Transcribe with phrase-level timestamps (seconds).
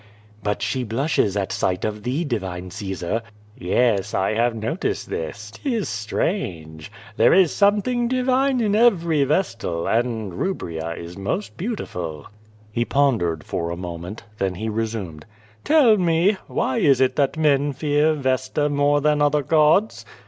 [0.41, 3.21] "But she blushes at sight of thee, divine Caesar."
[3.55, 5.51] "Yes, I have noticed this.
[5.53, 6.91] 'Tis strange.
[7.17, 12.25] There is some thing divine in every vestal, and Kubria is most beautiful."
[12.71, 14.23] He pondered for a moment.
[14.39, 15.27] Then he resumed:
[15.63, 20.03] "Tell mo, why is it that men fear Vesta more than other gods.